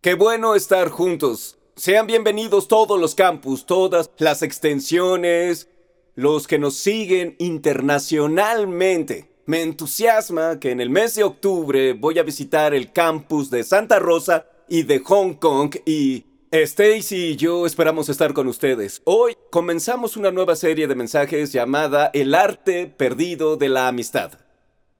[0.00, 1.58] Qué bueno estar juntos.
[1.74, 5.68] Sean bienvenidos todos los campus, todas las extensiones,
[6.14, 9.30] los que nos siguen internacionalmente.
[9.46, 13.98] Me entusiasma que en el mes de octubre voy a visitar el campus de Santa
[13.98, 19.02] Rosa y de Hong Kong y Stacy y yo esperamos estar con ustedes.
[19.04, 24.32] Hoy comenzamos una nueva serie de mensajes llamada El arte perdido de la amistad.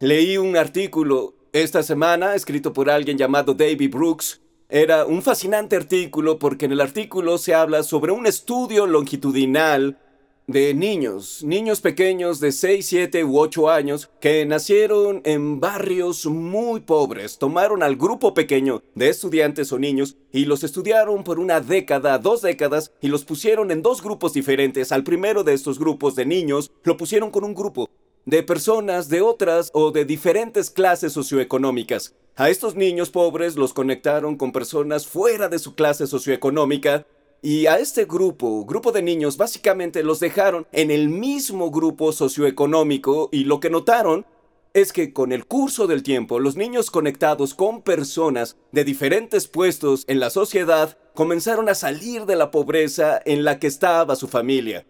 [0.00, 6.38] Leí un artículo esta semana escrito por alguien llamado David Brooks era un fascinante artículo
[6.38, 9.98] porque en el artículo se habla sobre un estudio longitudinal
[10.48, 16.80] de niños, niños pequeños de 6, 7 u 8 años que nacieron en barrios muy
[16.80, 17.38] pobres.
[17.38, 22.42] Tomaron al grupo pequeño de estudiantes o niños y los estudiaron por una década, dos
[22.42, 24.92] décadas y los pusieron en dos grupos diferentes.
[24.92, 27.88] Al primero de estos grupos de niños lo pusieron con un grupo
[28.24, 32.14] de personas de otras o de diferentes clases socioeconómicas.
[32.38, 37.06] A estos niños pobres los conectaron con personas fuera de su clase socioeconómica
[37.40, 43.30] y a este grupo, grupo de niños, básicamente los dejaron en el mismo grupo socioeconómico
[43.32, 44.26] y lo que notaron
[44.74, 50.04] es que con el curso del tiempo los niños conectados con personas de diferentes puestos
[50.06, 54.84] en la sociedad comenzaron a salir de la pobreza en la que estaba su familia.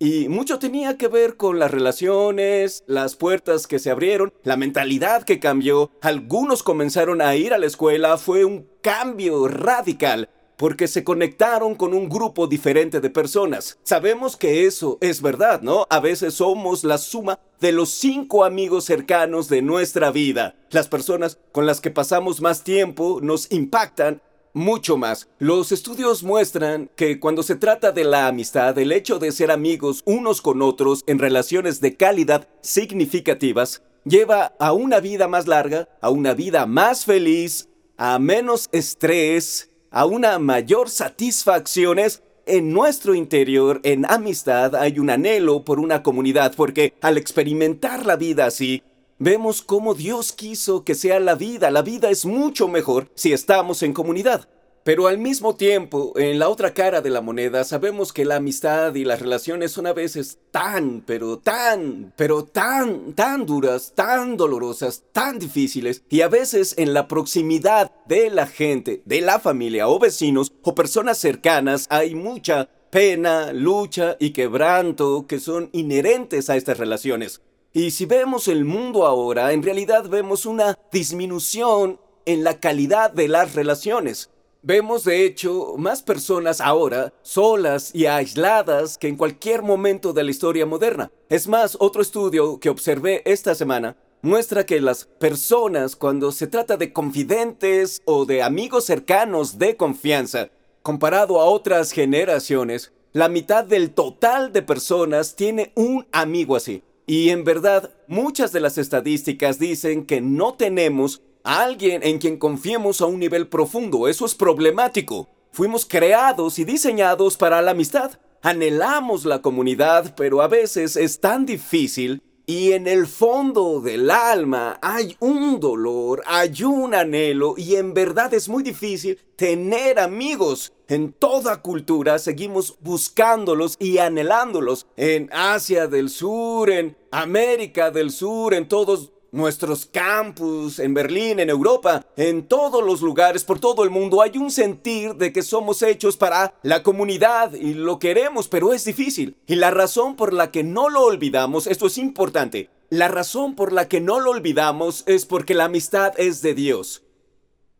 [0.00, 5.24] Y mucho tenía que ver con las relaciones, las puertas que se abrieron, la mentalidad
[5.24, 5.90] que cambió.
[6.02, 11.94] Algunos comenzaron a ir a la escuela, fue un cambio radical porque se conectaron con
[11.94, 13.78] un grupo diferente de personas.
[13.82, 15.86] Sabemos que eso es verdad, ¿no?
[15.90, 20.54] A veces somos la suma de los cinco amigos cercanos de nuestra vida.
[20.70, 24.22] Las personas con las que pasamos más tiempo nos impactan
[24.54, 25.28] mucho más.
[25.38, 30.02] Los estudios muestran que cuando se trata de la amistad, el hecho de ser amigos
[30.04, 36.10] unos con otros en relaciones de calidad significativas, lleva a una vida más larga, a
[36.10, 41.98] una vida más feliz, a menos estrés, a una mayor satisfacción.
[42.46, 48.16] en nuestro interior, en amistad, hay un anhelo por una comunidad, porque al experimentar la
[48.16, 48.82] vida así,
[49.18, 51.70] vemos cómo Dios quiso que sea la vida.
[51.70, 54.48] La vida es mucho mejor si estamos en comunidad.
[54.84, 58.94] Pero al mismo tiempo, en la otra cara de la moneda, sabemos que la amistad
[58.94, 65.04] y las relaciones son a veces tan, pero tan, pero tan, tan duras, tan dolorosas,
[65.12, 69.98] tan difíciles, y a veces en la proximidad de la gente, de la familia o
[69.98, 76.78] vecinos o personas cercanas hay mucha pena, lucha y quebranto que son inherentes a estas
[76.78, 77.42] relaciones.
[77.72, 83.28] Y si vemos el mundo ahora, en realidad vemos una disminución en la calidad de
[83.28, 84.30] las relaciones.
[84.62, 90.30] Vemos de hecho más personas ahora solas y aisladas que en cualquier momento de la
[90.30, 91.12] historia moderna.
[91.28, 96.76] Es más, otro estudio que observé esta semana muestra que las personas cuando se trata
[96.78, 100.50] de confidentes o de amigos cercanos de confianza,
[100.82, 106.82] comparado a otras generaciones, la mitad del total de personas tiene un amigo así.
[107.08, 112.36] Y en verdad, muchas de las estadísticas dicen que no tenemos a alguien en quien
[112.36, 114.08] confiemos a un nivel profundo.
[114.08, 115.26] Eso es problemático.
[115.50, 118.20] Fuimos creados y diseñados para la amistad.
[118.42, 124.78] Anhelamos la comunidad, pero a veces es tan difícil y en el fondo del alma
[124.80, 130.72] hay un dolor, hay un anhelo y en verdad es muy difícil tener amigos.
[130.88, 134.86] En toda cultura seguimos buscándolos y anhelándolos.
[134.96, 141.50] En Asia del Sur, en América del Sur, en todos nuestros campus, en Berlín, en
[141.50, 145.82] Europa, en todos los lugares, por todo el mundo, hay un sentir de que somos
[145.82, 149.36] hechos para la comunidad y lo queremos, pero es difícil.
[149.46, 153.72] Y la razón por la que no lo olvidamos, esto es importante, la razón por
[153.72, 157.02] la que no lo olvidamos es porque la amistad es de Dios.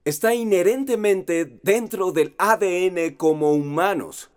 [0.05, 4.31] Está inherentemente dentro del ADN como humanos.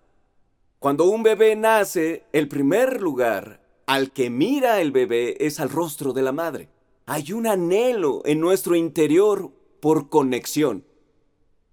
[0.80, 6.14] Cuando un bebé nace, el primer lugar al que mira el bebé es al rostro
[6.14, 6.70] de la madre.
[7.06, 10.86] Hay un anhelo en nuestro interior por conexión.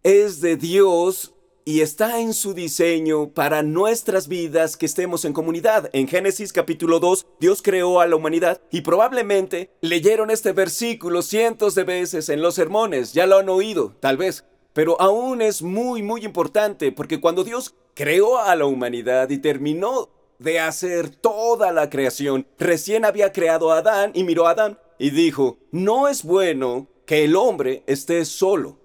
[0.03, 1.35] Es de Dios
[1.67, 5.91] y está en su diseño para nuestras vidas que estemos en comunidad.
[5.93, 11.75] En Génesis capítulo 2, Dios creó a la humanidad y probablemente leyeron este versículo cientos
[11.75, 14.47] de veces en los sermones, ya lo han oído, tal vez.
[14.73, 20.09] Pero aún es muy, muy importante porque cuando Dios creó a la humanidad y terminó
[20.39, 25.11] de hacer toda la creación, recién había creado a Adán y miró a Adán y
[25.11, 28.79] dijo, no es bueno que el hombre esté solo.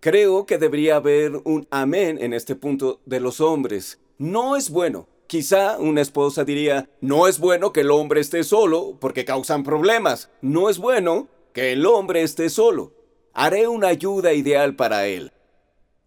[0.00, 4.00] Creo que debería haber un amén en este punto de los hombres.
[4.16, 5.08] No es bueno.
[5.26, 10.30] Quizá una esposa diría, no es bueno que el hombre esté solo porque causan problemas.
[10.40, 12.92] No es bueno que el hombre esté solo.
[13.34, 15.32] Haré una ayuda ideal para él.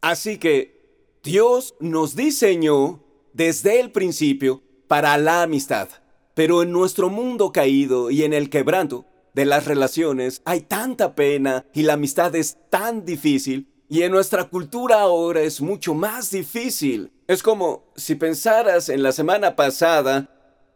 [0.01, 3.03] Así que Dios nos diseñó
[3.33, 5.89] desde el principio para la amistad.
[6.33, 11.65] Pero en nuestro mundo caído y en el quebranto de las relaciones hay tanta pena
[11.73, 17.11] y la amistad es tan difícil y en nuestra cultura ahora es mucho más difícil.
[17.27, 20.29] Es como si pensaras en la semana pasada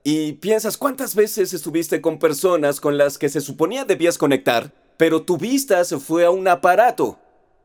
[0.04, 5.24] y piensas cuántas veces estuviste con personas con las que se suponía debías conectar, pero
[5.24, 7.18] tu vista se fue a un aparato.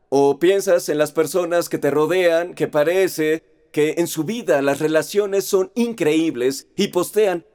[0.07, 4.79] O piensas en las personas que te rodean, que parece que en su vida las
[4.79, 7.45] relaciones son increíbles y postean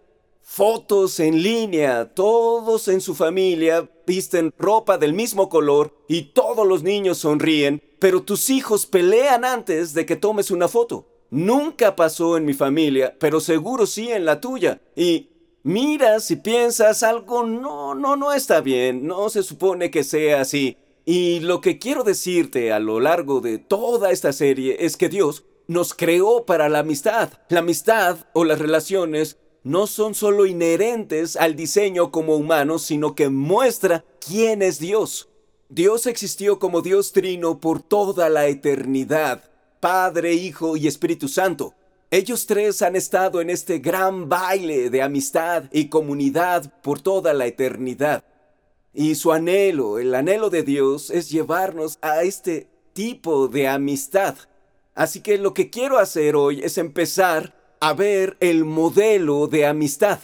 [0.49, 6.85] fotos en línea, todos en su familia visten ropa del mismo color y todos los
[6.85, 11.09] niños sonríen, pero tus hijos pelean antes de que tomes una foto.
[11.31, 14.81] Nunca pasó en mi familia, pero seguro sí en la tuya.
[14.95, 15.31] Y
[15.65, 20.77] miras y piensas algo, no, no, no está bien, no se supone que sea así.
[21.05, 25.45] Y lo que quiero decirte a lo largo de toda esta serie es que Dios
[25.67, 27.31] nos creó para la amistad.
[27.49, 33.31] La amistad o las relaciones no son solo inherentes al diseño como humanos, sino que
[33.31, 35.29] muestra quién es Dios.
[35.69, 41.75] Dios existió como Dios trino por toda la eternidad, Padre, Hijo y Espíritu Santo.
[42.13, 47.47] Ellos tres han estado en este gran baile de amistad y comunidad por toda la
[47.47, 48.23] eternidad.
[48.95, 54.37] Y su anhelo, el anhelo de Dios, es llevarnos a este tipo de amistad.
[54.95, 60.19] Así que lo que quiero hacer hoy es empezar a ver el modelo de amistad.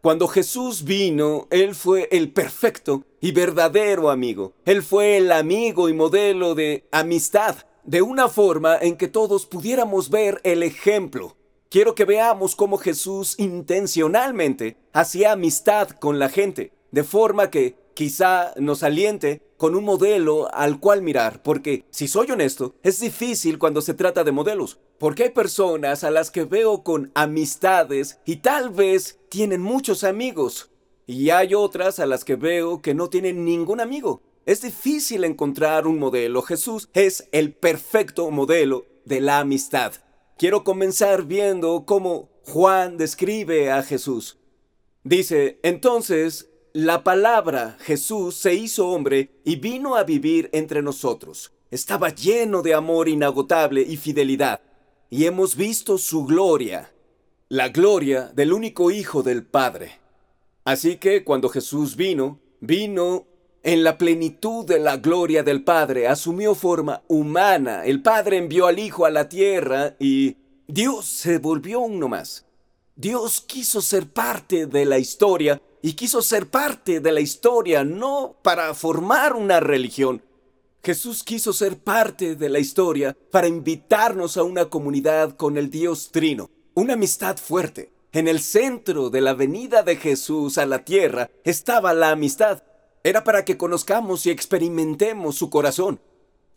[0.00, 4.52] Cuando Jesús vino, Él fue el perfecto y verdadero amigo.
[4.64, 10.10] Él fue el amigo y modelo de amistad, de una forma en que todos pudiéramos
[10.10, 11.36] ver el ejemplo.
[11.70, 18.54] Quiero que veamos cómo Jesús intencionalmente hacía amistad con la gente, de forma que quizá
[18.58, 23.80] nos aliente con un modelo al cual mirar, porque si soy honesto, es difícil cuando
[23.80, 28.70] se trata de modelos, porque hay personas a las que veo con amistades y tal
[28.70, 30.70] vez tienen muchos amigos,
[31.08, 34.22] y hay otras a las que veo que no tienen ningún amigo.
[34.46, 36.42] Es difícil encontrar un modelo.
[36.42, 39.94] Jesús es el perfecto modelo de la amistad.
[40.36, 44.38] Quiero comenzar viendo cómo Juan describe a Jesús.
[45.02, 46.48] Dice, entonces
[46.78, 51.50] la palabra Jesús se hizo hombre y vino a vivir entre nosotros.
[51.72, 54.60] Estaba lleno de amor inagotable y fidelidad,
[55.10, 56.92] y hemos visto su gloria,
[57.48, 59.98] la gloria del único Hijo del Padre.
[60.64, 63.26] Así que cuando Jesús vino, vino
[63.64, 67.86] en la plenitud de la gloria del Padre, asumió forma humana.
[67.86, 70.36] El Padre envió al Hijo a la tierra y
[70.68, 72.46] Dios se volvió uno más.
[72.94, 78.36] Dios quiso ser parte de la historia y quiso ser parte de la historia, no
[78.42, 80.22] para formar una religión.
[80.82, 86.10] Jesús quiso ser parte de la historia para invitarnos a una comunidad con el Dios
[86.12, 87.92] Trino, una amistad fuerte.
[88.12, 92.62] En el centro de la venida de Jesús a la tierra estaba la amistad.
[93.04, 96.00] Era para que conozcamos y experimentemos su corazón.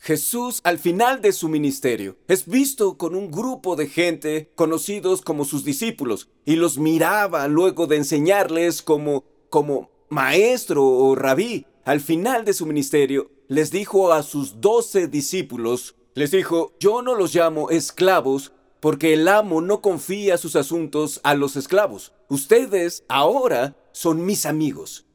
[0.03, 5.45] Jesús, al final de su ministerio, es visto con un grupo de gente conocidos como
[5.45, 11.68] sus discípulos y los miraba luego de enseñarles como, como maestro o rabí.
[11.86, 17.13] Al final de su ministerio, les dijo a sus doce discípulos, les dijo, yo no
[17.13, 22.12] los llamo esclavos porque el amo no confía sus asuntos a los esclavos.
[22.27, 25.05] Ustedes ahora son mis amigos.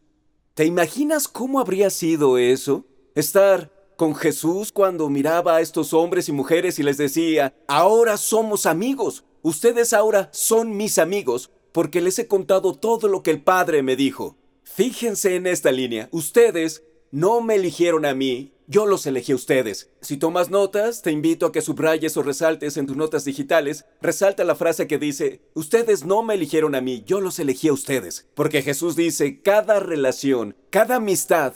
[0.55, 2.85] ¿Te imaginas cómo habría sido eso?
[3.16, 8.67] Estar con Jesús cuando miraba a estos hombres y mujeres y les decía, ahora somos
[8.67, 13.83] amigos, ustedes ahora son mis amigos, porque les he contado todo lo que el Padre
[13.83, 14.37] me dijo.
[14.62, 19.91] Fíjense en esta línea, ustedes no me eligieron a mí, yo los elegí a ustedes.
[20.00, 24.43] Si tomas notas, te invito a que subrayes o resaltes en tus notas digitales, resalta
[24.45, 28.26] la frase que dice, ustedes no me eligieron a mí, yo los elegí a ustedes.
[28.35, 31.55] Porque Jesús dice, cada relación, cada amistad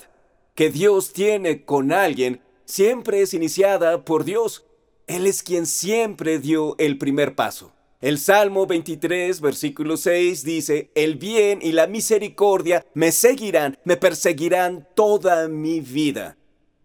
[0.60, 4.66] que Dios tiene con alguien siempre es iniciada por Dios.
[5.06, 7.72] Él es quien siempre dio el primer paso.
[8.02, 14.86] El Salmo 23, versículo 6 dice, El bien y la misericordia me seguirán, me perseguirán
[14.94, 16.36] toda mi vida.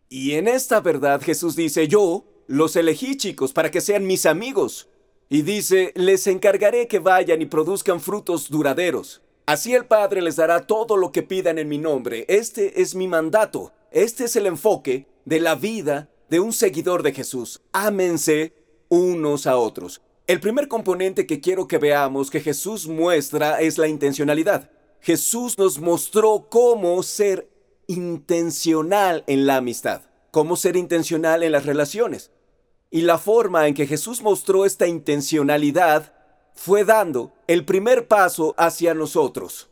[0.08, 4.88] Y en esta verdad Jesús dice, yo los elegí chicos para que sean mis amigos.
[5.28, 9.22] Y dice, les encargaré que vayan y produzcan frutos duraderos.
[9.46, 12.26] Así el Padre les dará todo lo que pidan en mi nombre.
[12.28, 13.74] Este es mi mandato.
[13.92, 17.62] Este es el enfoque de la vida de un seguidor de Jesús.
[17.72, 18.54] Ámense
[18.90, 20.02] unos a otros.
[20.26, 24.72] El primer componente que quiero que veamos que Jesús muestra es la intencionalidad.
[25.00, 27.48] Jesús nos mostró cómo ser
[27.86, 32.32] intencional en la amistad, cómo ser intencional en las relaciones.
[32.90, 36.15] Y la forma en que Jesús mostró esta intencionalidad
[36.56, 39.70] fue dando el primer paso hacia nosotros.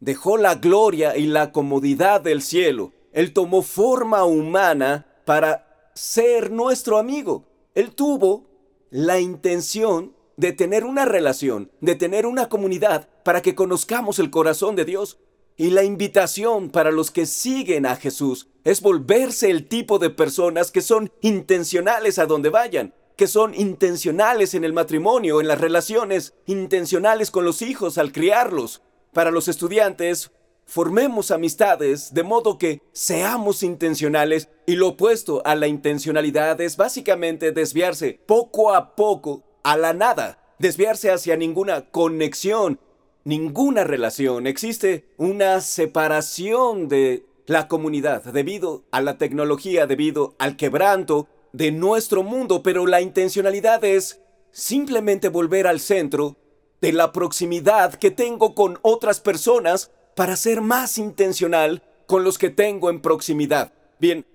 [0.00, 2.92] Dejó la gloria y la comodidad del cielo.
[3.12, 7.44] Él tomó forma humana para ser nuestro amigo.
[7.74, 8.46] Él tuvo
[8.90, 14.74] la intención de tener una relación, de tener una comunidad para que conozcamos el corazón
[14.74, 15.18] de Dios.
[15.56, 20.70] Y la invitación para los que siguen a Jesús es volverse el tipo de personas
[20.70, 26.34] que son intencionales a donde vayan, que son intencionales en el matrimonio, en las relaciones,
[26.46, 28.82] intencionales con los hijos al criarlos.
[29.12, 30.30] Para los estudiantes,
[30.66, 37.52] formemos amistades de modo que seamos intencionales y lo opuesto a la intencionalidad es básicamente
[37.52, 42.80] desviarse poco a poco a la nada, desviarse hacia ninguna conexión,
[43.24, 44.46] ninguna relación.
[44.46, 52.22] Existe una separación de la comunidad debido a la tecnología, debido al quebranto de nuestro
[52.22, 56.36] mundo, pero la intencionalidad es simplemente volver al centro
[56.80, 62.50] de la proximidad que tengo con otras personas para ser más intencional con los que
[62.50, 63.72] tengo en proximidad.
[63.98, 64.26] Bien,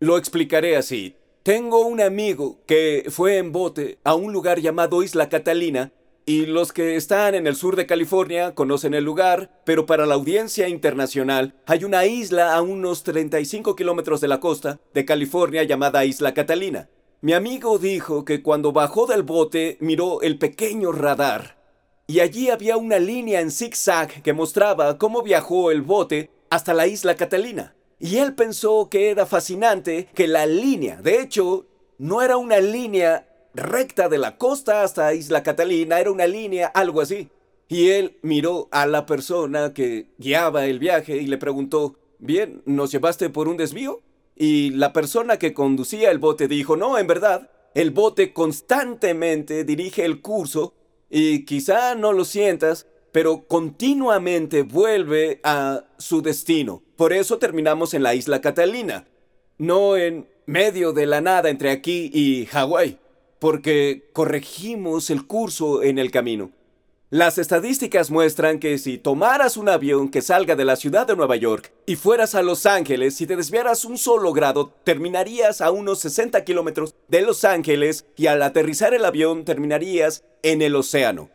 [0.00, 1.16] lo explicaré así.
[1.42, 5.92] Tengo un amigo que fue en bote a un lugar llamado Isla Catalina
[6.26, 10.14] y los que están en el sur de California conocen el lugar, pero para la
[10.14, 16.04] audiencia internacional hay una isla a unos 35 kilómetros de la costa de California llamada
[16.04, 16.88] Isla Catalina.
[17.20, 21.58] Mi amigo dijo que cuando bajó del bote miró el pequeño radar
[22.06, 26.86] y allí había una línea en zigzag que mostraba cómo viajó el bote hasta la
[26.86, 27.74] isla Catalina.
[27.98, 31.66] Y él pensó que era fascinante que la línea, de hecho,
[31.96, 37.00] no era una línea recta de la costa hasta Isla Catalina, era una línea, algo
[37.00, 37.28] así.
[37.68, 42.92] Y él miró a la persona que guiaba el viaje y le preguntó, bien, ¿nos
[42.92, 44.02] llevaste por un desvío?
[44.36, 50.04] Y la persona que conducía el bote dijo, no, en verdad, el bote constantemente dirige
[50.04, 50.74] el curso
[51.08, 56.82] y quizá no lo sientas, pero continuamente vuelve a su destino.
[56.96, 59.06] Por eso terminamos en la isla Catalina,
[59.58, 62.98] no en medio de la nada entre aquí y Hawái
[63.44, 66.50] porque corregimos el curso en el camino.
[67.10, 71.36] Las estadísticas muestran que si tomaras un avión que salga de la ciudad de Nueva
[71.36, 75.98] York y fueras a Los Ángeles y te desviaras un solo grado, terminarías a unos
[75.98, 81.28] 60 kilómetros de Los Ángeles y al aterrizar el avión terminarías en el océano.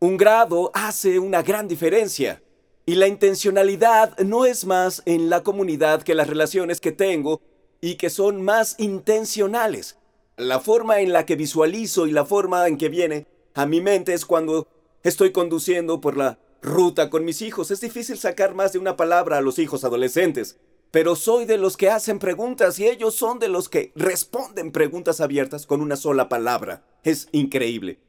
[0.00, 2.42] Un grado hace una gran diferencia.
[2.84, 7.40] Y la intencionalidad no es más en la comunidad que las relaciones que tengo
[7.80, 9.98] y que son más intencionales.
[10.36, 14.14] La forma en la que visualizo y la forma en que viene a mi mente
[14.14, 14.66] es cuando
[15.04, 17.70] estoy conduciendo por la ruta con mis hijos.
[17.70, 20.58] Es difícil sacar más de una palabra a los hijos adolescentes.
[20.90, 25.20] Pero soy de los que hacen preguntas y ellos son de los que responden preguntas
[25.20, 26.84] abiertas con una sola palabra.
[27.04, 28.00] Es increíble.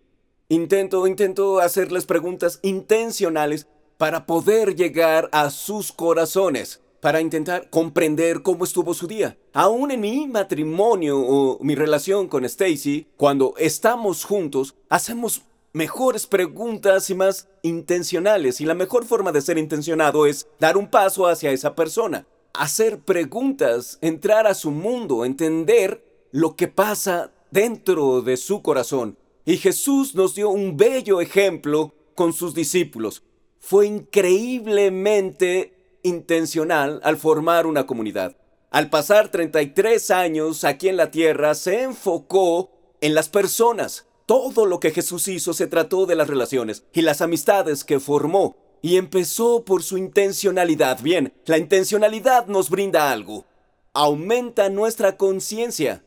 [0.49, 3.67] Intento, intento hacerles preguntas intencionales
[3.97, 9.37] para poder llegar a sus corazones para intentar comprender cómo estuvo su día.
[9.53, 17.07] Aún en mi matrimonio o mi relación con Stacy, cuando estamos juntos, hacemos mejores preguntas
[17.11, 18.59] y más intencionales.
[18.59, 22.97] Y la mejor forma de ser intencionado es dar un paso hacia esa persona, hacer
[22.97, 29.15] preguntas, entrar a su mundo, entender lo que pasa dentro de su corazón.
[29.45, 33.21] Y Jesús nos dio un bello ejemplo con sus discípulos.
[33.59, 35.74] Fue increíblemente
[36.05, 38.37] intencional al formar una comunidad.
[38.71, 42.71] Al pasar 33 años aquí en la tierra, se enfocó
[43.01, 44.07] en las personas.
[44.25, 48.55] Todo lo que Jesús hizo se trató de las relaciones y las amistades que formó.
[48.81, 51.01] Y empezó por su intencionalidad.
[51.01, 53.45] Bien, la intencionalidad nos brinda algo.
[53.93, 56.03] Aumenta nuestra conciencia.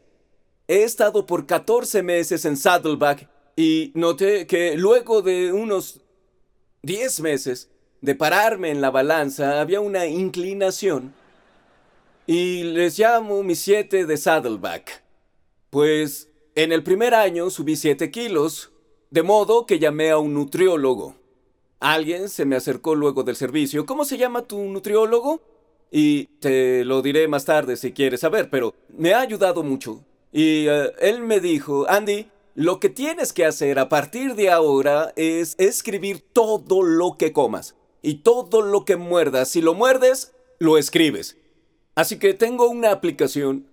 [0.69, 6.03] He estado por 14 meses en Saddleback y noté que luego de unos
[6.83, 11.13] 10 meses de pararme en la balanza había una inclinación
[12.27, 15.03] y les llamo mis siete de Saddleback.
[15.71, 18.71] Pues en el primer año subí siete kilos,
[19.11, 21.15] de modo que llamé a un nutriólogo.
[21.81, 23.87] Alguien se me acercó luego del servicio.
[23.87, 25.41] ¿Cómo se llama tu nutriólogo?
[25.91, 30.05] Y te lo diré más tarde si quieres saber, pero me ha ayudado mucho.
[30.31, 35.15] Y eh, él me dijo, Andy, lo que tienes que hacer a partir de ahora
[35.17, 40.79] es escribir todo lo que comas y todo lo que muerdas, si lo muerdes, lo
[40.79, 41.37] escribes.
[41.95, 43.67] Así que tengo una aplicación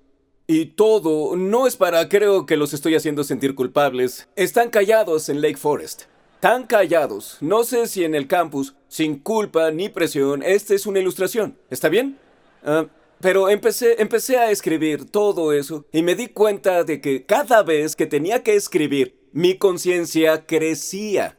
[0.47, 4.27] y todo no es para, creo que los estoy haciendo sentir culpables.
[4.35, 6.03] Están callados en Lake Forest.
[6.39, 7.37] Tan callados.
[7.41, 11.57] No sé si en el campus, sin culpa ni presión, esta es una ilustración.
[11.69, 12.19] ¿Está bien?
[12.63, 12.85] Ah,
[13.21, 17.95] Pero empecé, empecé a escribir todo eso y me di cuenta de que cada vez
[17.95, 21.37] que tenía que escribir, mi conciencia crecía.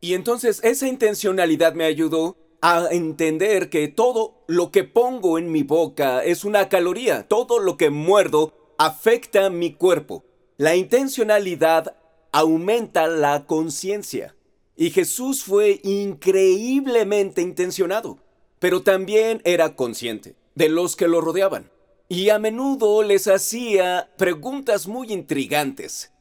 [0.00, 5.62] Y entonces esa intencionalidad me ayudó a entender que todo lo que pongo en mi
[5.62, 10.24] boca es una caloría, todo lo que muerdo afecta mi cuerpo.
[10.56, 11.96] La intencionalidad
[12.32, 14.34] aumenta la conciencia.
[14.76, 18.18] Y Jesús fue increíblemente intencionado,
[18.58, 21.70] pero también era consciente de los que lo rodeaban.
[22.08, 26.12] Y a menudo les hacía preguntas muy intrigantes.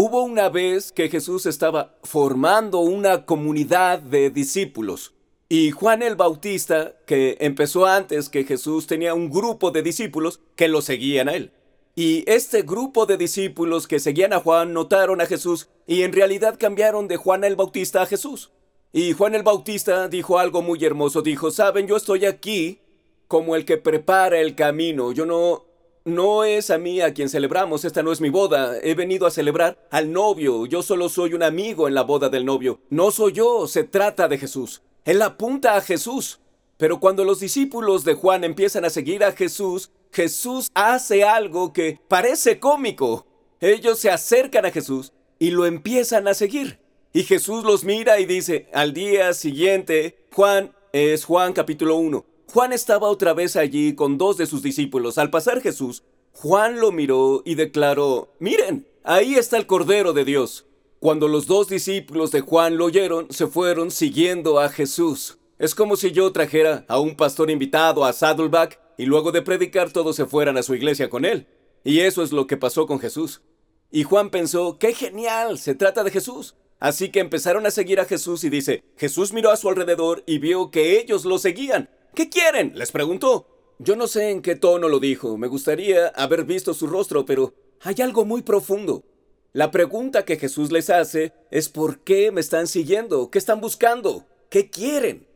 [0.00, 5.12] Hubo una vez que Jesús estaba formando una comunidad de discípulos
[5.48, 10.68] y Juan el Bautista, que empezó antes que Jesús, tenía un grupo de discípulos que
[10.68, 11.50] lo seguían a él.
[11.96, 16.60] Y este grupo de discípulos que seguían a Juan notaron a Jesús y en realidad
[16.60, 18.52] cambiaron de Juan el Bautista a Jesús.
[18.92, 22.78] Y Juan el Bautista dijo algo muy hermoso, dijo, saben, yo estoy aquí
[23.26, 25.64] como el que prepara el camino, yo no...
[26.08, 29.30] No es a mí a quien celebramos, esta no es mi boda, he venido a
[29.30, 33.34] celebrar al novio, yo solo soy un amigo en la boda del novio, no soy
[33.34, 34.80] yo, se trata de Jesús.
[35.04, 36.40] Él apunta a Jesús.
[36.78, 42.00] Pero cuando los discípulos de Juan empiezan a seguir a Jesús, Jesús hace algo que
[42.08, 43.26] parece cómico.
[43.60, 46.78] Ellos se acercan a Jesús y lo empiezan a seguir.
[47.12, 52.24] Y Jesús los mira y dice, al día siguiente, Juan es Juan capítulo 1.
[52.50, 55.18] Juan estaba otra vez allí con dos de sus discípulos.
[55.18, 56.02] Al pasar Jesús,
[56.32, 60.64] Juan lo miró y declaró, miren, ahí está el Cordero de Dios.
[60.98, 65.36] Cuando los dos discípulos de Juan lo oyeron, se fueron siguiendo a Jesús.
[65.58, 69.92] Es como si yo trajera a un pastor invitado a Saddleback y luego de predicar
[69.92, 71.46] todos se fueran a su iglesia con él.
[71.84, 73.42] Y eso es lo que pasó con Jesús.
[73.90, 75.58] Y Juan pensó, ¡qué genial!
[75.58, 76.54] Se trata de Jesús.
[76.80, 80.38] Así que empezaron a seguir a Jesús y dice, Jesús miró a su alrededor y
[80.38, 81.90] vio que ellos lo seguían.
[82.14, 82.72] ¿Qué quieren?
[82.76, 83.46] les preguntó.
[83.78, 87.54] Yo no sé en qué tono lo dijo, me gustaría haber visto su rostro, pero
[87.80, 89.04] hay algo muy profundo.
[89.52, 93.30] La pregunta que Jesús les hace es ¿por qué me están siguiendo?
[93.30, 94.26] ¿Qué están buscando?
[94.50, 95.28] ¿Qué quieren?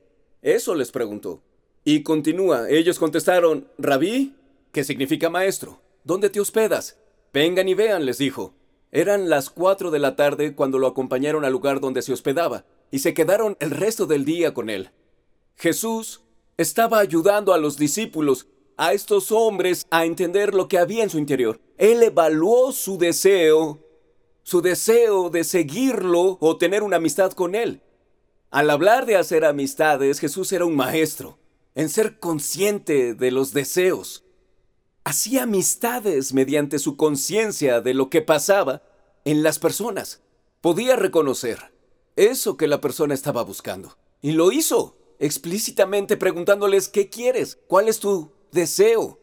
[0.42, 1.40] Eso les preguntó.
[1.85, 4.35] Y continúa, ellos contestaron, Rabí,
[4.73, 6.99] que significa maestro, ¿dónde te hospedas?
[7.33, 8.55] Vengan y vean, les dijo.
[8.90, 12.99] Eran las cuatro de la tarde cuando lo acompañaron al lugar donde se hospedaba, y
[12.99, 14.90] se quedaron el resto del día con él.
[15.57, 16.22] Jesús
[16.57, 21.19] estaba ayudando a los discípulos, a estos hombres, a entender lo que había en su
[21.19, 21.61] interior.
[21.77, 23.81] Él evaluó su deseo
[24.43, 27.83] su deseo de seguirlo o tener una amistad con él.
[28.51, 31.38] Al hablar de hacer amistades, Jesús era un maestro
[31.75, 34.25] en ser consciente de los deseos.
[35.05, 38.83] Hacía amistades mediante su conciencia de lo que pasaba
[39.25, 40.21] en las personas.
[40.61, 41.73] Podía reconocer
[42.17, 43.97] eso que la persona estaba buscando.
[44.21, 47.57] Y lo hizo, explícitamente preguntándoles ¿qué quieres?
[47.69, 49.21] ¿Cuál es tu deseo?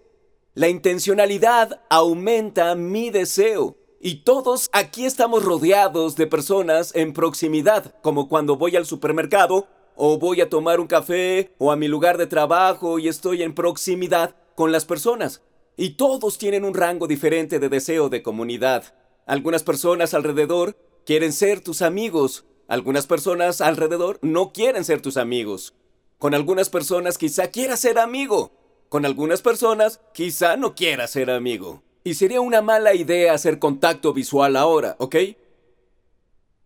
[0.54, 3.76] La intencionalidad aumenta mi deseo.
[4.00, 10.18] Y todos aquí estamos rodeados de personas en proximidad, como cuando voy al supermercado o
[10.18, 14.36] voy a tomar un café o a mi lugar de trabajo y estoy en proximidad
[14.56, 15.42] con las personas.
[15.76, 18.96] Y todos tienen un rango diferente de deseo de comunidad.
[19.26, 25.74] Algunas personas alrededor quieren ser tus amigos, algunas personas alrededor no quieren ser tus amigos.
[26.20, 28.52] Con algunas personas quizá quieras ser amigo,
[28.90, 31.82] con algunas personas quizá no quieras ser amigo.
[32.04, 35.16] Y sería una mala idea hacer contacto visual ahora, ¿ok?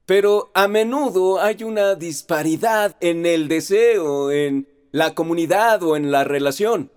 [0.07, 6.23] Pero a menudo hay una disparidad en el deseo, en la comunidad o en la
[6.23, 6.91] relación.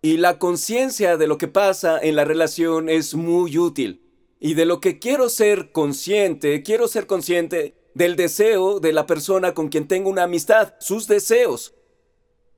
[0.00, 4.02] Y la conciencia de lo que pasa en la relación es muy útil.
[4.38, 9.52] Y de lo que quiero ser consciente, quiero ser consciente del deseo de la persona
[9.52, 11.74] con quien tengo una amistad, sus deseos.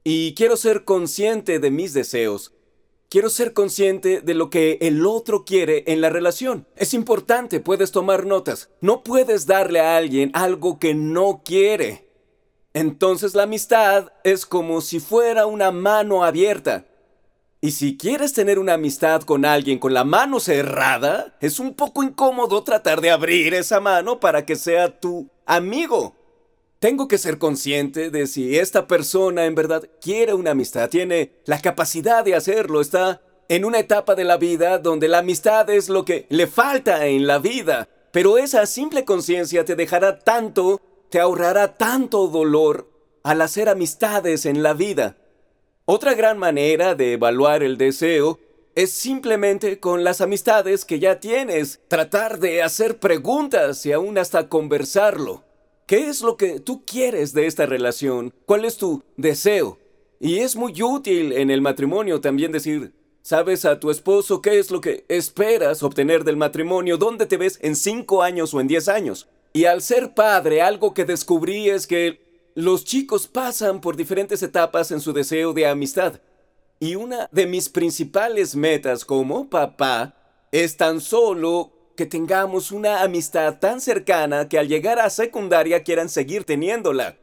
[0.03, 2.55] Y quiero ser consciente de mis deseos.
[3.11, 6.67] Quiero ser consciente de lo que el otro quiere en la relación.
[6.77, 8.71] Es importante, puedes tomar notas.
[8.81, 12.09] No puedes darle a alguien algo que no quiere.
[12.73, 16.87] Entonces la amistad es como si fuera una mano abierta.
[17.61, 22.03] Y si quieres tener una amistad con alguien con la mano cerrada, es un poco
[22.03, 26.15] incómodo tratar de abrir esa mano para que sea tu amigo.
[26.81, 31.61] Tengo que ser consciente de si esta persona en verdad quiere una amistad, tiene la
[31.61, 36.07] capacidad de hacerlo, está en una etapa de la vida donde la amistad es lo
[36.07, 37.87] que le falta en la vida.
[38.12, 42.90] Pero esa simple conciencia te dejará tanto, te ahorrará tanto dolor
[43.25, 45.19] al hacer amistades en la vida.
[45.85, 48.40] Otra gran manera de evaluar el deseo
[48.75, 54.49] es simplemente con las amistades que ya tienes, tratar de hacer preguntas y aún hasta
[54.49, 55.50] conversarlo.
[55.90, 58.33] ¿Qué es lo que tú quieres de esta relación?
[58.46, 59.76] ¿Cuál es tu deseo?
[60.20, 64.70] Y es muy útil en el matrimonio también decir, Sabes a tu esposo qué es
[64.70, 68.87] lo que esperas obtener del matrimonio, dónde te ves en cinco años o en diez
[68.87, 69.26] años.
[69.53, 72.20] Y al ser padre, algo que descubrí es que
[72.55, 76.20] los chicos pasan por diferentes etapas en su deseo de amistad.
[76.79, 80.14] Y una de mis principales metas como papá
[80.53, 86.09] es tan solo que tengamos una amistad tan cercana que al llegar a secundaria quieran
[86.09, 87.19] seguir teniéndola.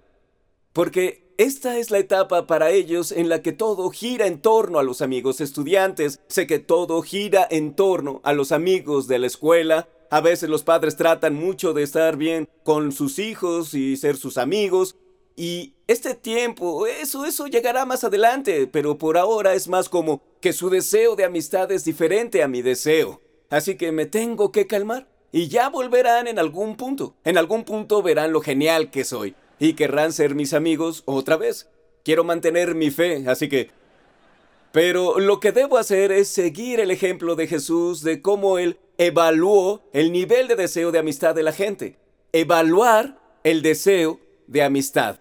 [0.71, 4.83] Porque esta es la etapa para ellos en la que todo gira en torno a
[4.83, 6.19] los amigos estudiantes.
[6.27, 9.89] Sé que todo gira en torno a los amigos de la escuela.
[10.11, 14.37] A veces los padres tratan mucho de estar bien con sus hijos y ser sus
[14.37, 14.95] amigos.
[15.35, 20.53] Y este tiempo, eso, eso llegará más adelante, pero por ahora es más como que
[20.53, 23.21] su deseo de amistad es diferente a mi deseo.
[23.49, 25.07] Así que me tengo que calmar.
[25.31, 27.15] Y ya volverán en algún punto.
[27.23, 29.35] En algún punto verán lo genial que soy.
[29.59, 31.69] Y querrán ser mis amigos otra vez.
[32.03, 33.69] Quiero mantener mi fe, así que...
[34.71, 39.81] Pero lo que debo hacer es seguir el ejemplo de Jesús de cómo Él evaluó
[39.93, 41.97] el nivel de deseo de amistad de la gente.
[42.31, 45.19] Evaluar el deseo de amistad.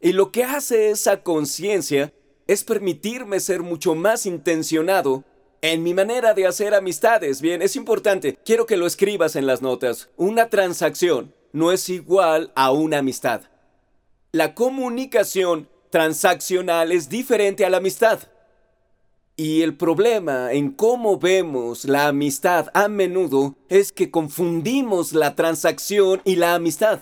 [0.00, 2.12] Y lo que hace esa conciencia
[2.46, 5.24] es permitirme ser mucho más intencionado
[5.62, 7.40] en mi manera de hacer amistades.
[7.40, 10.08] Bien, es importante, quiero que lo escribas en las notas.
[10.16, 13.42] Una transacción no es igual a una amistad.
[14.32, 18.20] La comunicación transaccional es diferente a la amistad.
[19.36, 26.20] Y el problema en cómo vemos la amistad a menudo es que confundimos la transacción
[26.24, 27.00] y la amistad.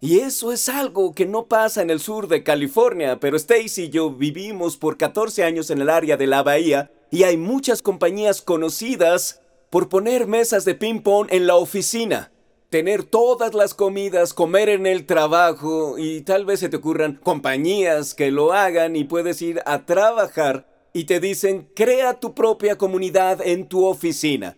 [0.00, 3.90] Y eso es algo que no pasa en el sur de California, pero Stacy y
[3.90, 8.42] yo vivimos por 14 años en el área de la bahía y hay muchas compañías
[8.42, 9.40] conocidas
[9.70, 12.32] por poner mesas de ping-pong en la oficina,
[12.70, 18.14] tener todas las comidas, comer en el trabajo y tal vez se te ocurran compañías
[18.14, 23.40] que lo hagan y puedes ir a trabajar y te dicen crea tu propia comunidad
[23.46, 24.56] en tu oficina.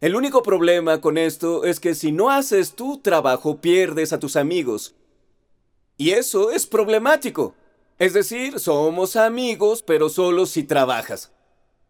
[0.00, 4.36] El único problema con esto es que si no haces tu trabajo pierdes a tus
[4.36, 4.94] amigos.
[5.96, 7.54] Y eso es problemático.
[7.98, 11.33] Es decir, somos amigos, pero solo si trabajas.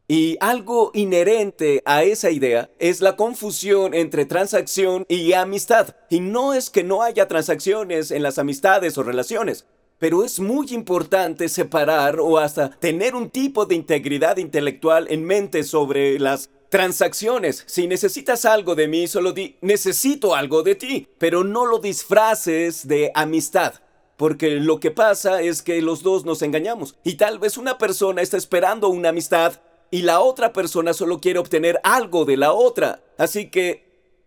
[0.06, 5.96] Y algo inherente a esa idea es la confusión entre transacción y amistad.
[6.10, 9.66] Y no es que no haya transacciones en las amistades o relaciones,
[9.98, 15.64] pero es muy importante separar o hasta tener un tipo de integridad intelectual en mente
[15.64, 17.62] sobre las Transacciones.
[17.66, 22.88] Si necesitas algo de mí, solo di necesito algo de ti, pero no lo disfraces
[22.88, 23.74] de amistad.
[24.16, 26.96] Porque lo que pasa es que los dos nos engañamos.
[27.04, 29.60] Y tal vez una persona está esperando una amistad
[29.94, 33.04] y la otra persona solo quiere obtener algo de la otra.
[33.16, 33.85] Así que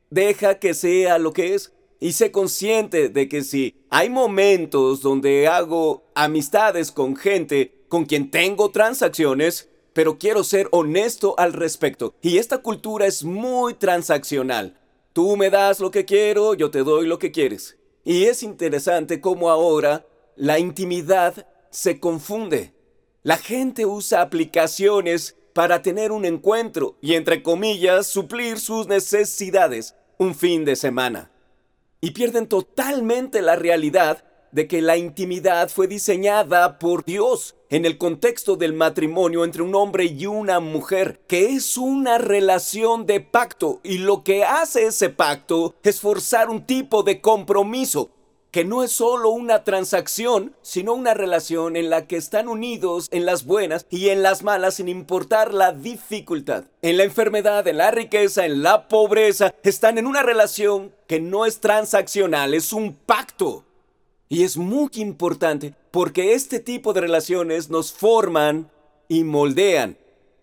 [0.10, 1.74] deja que sea lo que es.
[2.00, 8.32] Y sé consciente de que si hay momentos donde hago amistades con gente con quien
[8.32, 12.16] tengo transacciones, pero quiero ser honesto al respecto.
[12.22, 14.80] Y esta cultura es muy transaccional.
[15.12, 17.78] Tú me das lo que quiero, yo te doy lo que quieres.
[18.06, 22.74] Y es interesante cómo ahora la intimidad se confunde.
[23.22, 30.36] La gente usa aplicaciones para tener un encuentro y, entre comillas, suplir sus necesidades un
[30.36, 31.32] fin de semana.
[32.00, 37.98] Y pierden totalmente la realidad de que la intimidad fue diseñada por Dios en el
[37.98, 43.82] contexto del matrimonio entre un hombre y una mujer, que es una relación de pacto
[43.84, 48.12] y lo que hace ese pacto es forzar un tipo de compromiso
[48.52, 53.26] que no es solo una transacción, sino una relación en la que están unidos en
[53.26, 56.66] las buenas y en las malas sin importar la dificultad.
[56.82, 61.46] En la enfermedad, en la riqueza, en la pobreza, están en una relación que no
[61.46, 63.64] es transaccional, es un pacto.
[64.30, 68.70] Y es muy importante porque este tipo de relaciones nos forman
[69.08, 69.98] y moldean.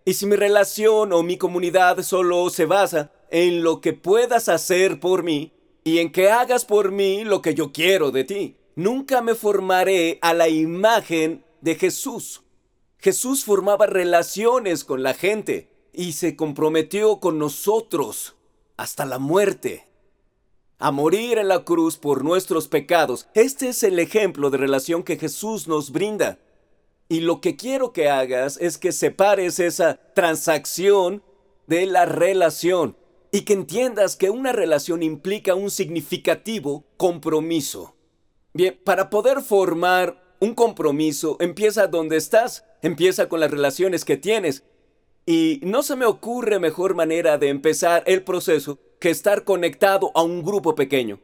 [0.07, 5.01] Y si mi relación o mi comunidad solo se basa en lo que puedas hacer
[5.01, 5.54] por mí
[5.85, 10.19] y en que hagas por mí lo que yo quiero de ti, nunca me formaré
[10.23, 12.43] a la imagen de Jesús.
[12.99, 18.35] Jesús formaba relaciones con la gente y se comprometió con nosotros
[18.79, 19.87] hasta la muerte
[20.79, 23.29] a morir en la cruz por nuestros pecados.
[23.35, 26.39] Este es el ejemplo de relación que Jesús nos brinda.
[27.09, 31.23] Y lo que quiero que hagas es que separes esa transacción
[31.67, 32.97] de la relación
[33.35, 37.97] y que entiendas que una relación implica un significativo compromiso.
[38.53, 44.63] Bien, para poder formar un compromiso empieza donde estás, empieza con las relaciones que tienes.
[45.27, 50.23] Y no se me ocurre mejor manera de empezar el proceso que estar conectado a
[50.23, 51.19] un grupo pequeño.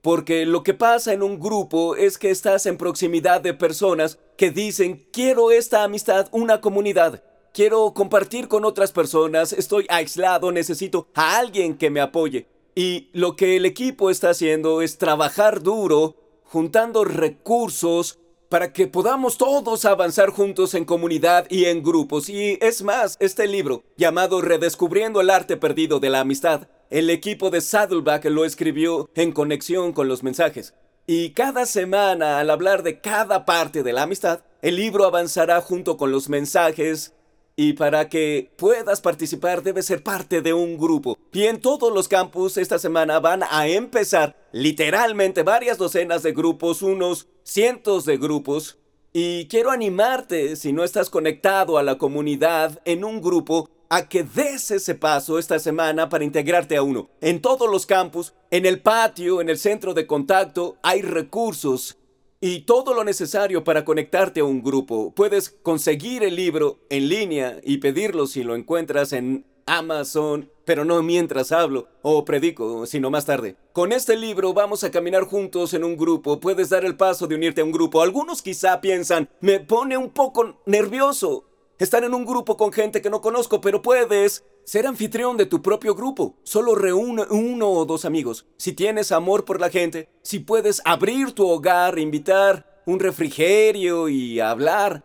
[0.00, 4.52] Porque lo que pasa en un grupo es que estás en proximidad de personas que
[4.52, 7.24] dicen quiero esta amistad, una comunidad.
[7.58, 12.46] Quiero compartir con otras personas, estoy aislado, necesito a alguien que me apoye.
[12.76, 19.38] Y lo que el equipo está haciendo es trabajar duro, juntando recursos para que podamos
[19.38, 22.28] todos avanzar juntos en comunidad y en grupos.
[22.28, 27.50] Y es más, este libro, llamado Redescubriendo el arte perdido de la amistad, el equipo
[27.50, 30.74] de Saddleback lo escribió en conexión con los mensajes.
[31.08, 35.96] Y cada semana, al hablar de cada parte de la amistad, el libro avanzará junto
[35.96, 37.14] con los mensajes
[37.60, 41.18] y para que puedas participar debes ser parte de un grupo.
[41.32, 46.82] Y en todos los campus esta semana van a empezar literalmente varias docenas de grupos,
[46.82, 48.78] unos cientos de grupos.
[49.12, 54.22] Y quiero animarte, si no estás conectado a la comunidad en un grupo, a que
[54.22, 57.10] des ese paso esta semana para integrarte a uno.
[57.20, 61.98] En todos los campus, en el patio, en el centro de contacto, hay recursos
[62.40, 65.12] y todo lo necesario para conectarte a un grupo.
[65.14, 71.02] Puedes conseguir el libro en línea y pedirlo si lo encuentras en Amazon, pero no
[71.02, 73.56] mientras hablo o predico, sino más tarde.
[73.72, 76.40] Con este libro vamos a caminar juntos en un grupo.
[76.40, 78.02] Puedes dar el paso de unirte a un grupo.
[78.02, 81.44] Algunos quizá piensan, me pone un poco nervioso
[81.78, 85.62] estar en un grupo con gente que no conozco, pero puedes ser anfitrión de tu
[85.62, 86.36] propio grupo.
[86.42, 88.46] Solo reúne uno o dos amigos.
[88.56, 94.40] Si tienes amor por la gente, si puedes abrir tu hogar, invitar un refrigerio y
[94.40, 95.04] hablar,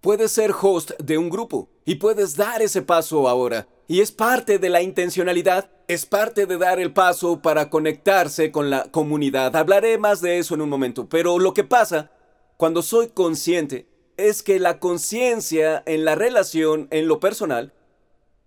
[0.00, 3.68] puedes ser host de un grupo y puedes dar ese paso ahora.
[3.86, 8.70] Y es parte de la intencionalidad, es parte de dar el paso para conectarse con
[8.70, 9.56] la comunidad.
[9.56, 12.10] Hablaré más de eso en un momento, pero lo que pasa
[12.56, 13.87] cuando soy consciente
[14.18, 17.72] es que la conciencia en la relación, en lo personal,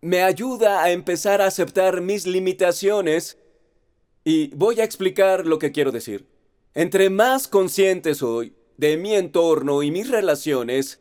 [0.01, 3.37] me ayuda a empezar a aceptar mis limitaciones
[4.23, 6.27] y voy a explicar lo que quiero decir.
[6.75, 10.99] Entre más consciente soy de mi entorno y mis relaciones,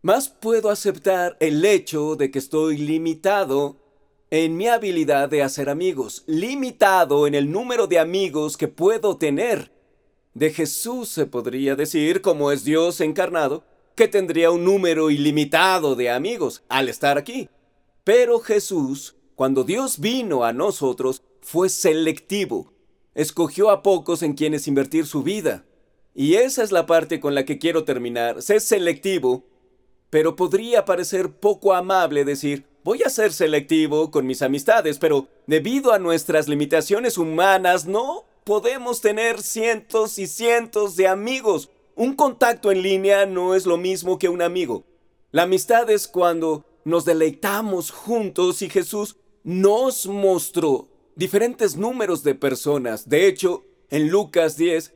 [0.00, 3.76] más puedo aceptar el hecho de que estoy limitado
[4.30, 9.72] en mi habilidad de hacer amigos, limitado en el número de amigos que puedo tener.
[10.34, 13.64] De Jesús se podría decir, como es Dios encarnado,
[13.98, 17.48] que tendría un número ilimitado de amigos al estar aquí.
[18.04, 22.72] Pero Jesús, cuando Dios vino a nosotros, fue selectivo.
[23.16, 25.64] Escogió a pocos en quienes invertir su vida.
[26.14, 28.40] Y esa es la parte con la que quiero terminar.
[28.40, 29.46] Sé selectivo,
[30.10, 35.92] pero podría parecer poco amable decir, voy a ser selectivo con mis amistades, pero debido
[35.92, 41.72] a nuestras limitaciones humanas no podemos tener cientos y cientos de amigos.
[41.98, 44.84] Un contacto en línea no es lo mismo que un amigo.
[45.32, 53.08] La amistad es cuando nos deleitamos juntos y Jesús nos mostró diferentes números de personas.
[53.08, 54.94] De hecho, en Lucas 10,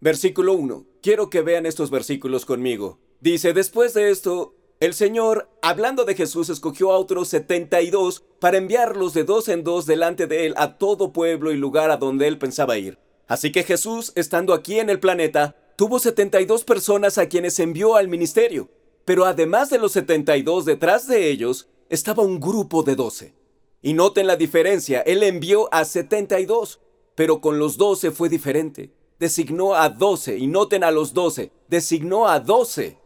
[0.00, 2.98] versículo 1, quiero que vean estos versículos conmigo.
[3.20, 9.14] Dice, después de esto, el Señor, hablando de Jesús, escogió a otros 72 para enviarlos
[9.14, 12.38] de dos en dos delante de él a todo pueblo y lugar a donde él
[12.38, 12.98] pensaba ir.
[13.28, 18.06] Así que Jesús, estando aquí en el planeta, tuvo 72 personas a quienes envió al
[18.06, 18.68] ministerio,
[19.04, 23.34] pero además de los 72 detrás de ellos estaba un grupo de 12.
[23.82, 26.78] Y noten la diferencia, él envió a 72,
[27.16, 28.92] pero con los 12 fue diferente.
[29.18, 32.96] Designó a 12, y noten a los 12, designó a 12